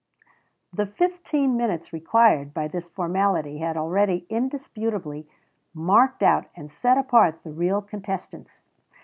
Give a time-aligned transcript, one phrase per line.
[0.73, 5.27] The fifteen minutes required by this formality had already indisputably
[5.75, 8.63] marked out and set apart the real contestants.